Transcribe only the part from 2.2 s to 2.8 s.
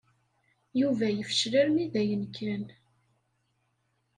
kan.